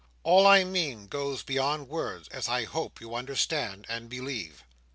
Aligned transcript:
All 0.23 0.47
I 0.47 0.63
mean 0.63 1.05
goes 1.05 1.43
beyond 1.43 1.87
words, 1.87 2.27
as 2.29 2.49
I 2.49 2.63
hope 2.63 2.99
you 2.99 3.13
understand 3.13 3.85
and 3.87 4.09
believe. 4.09 4.63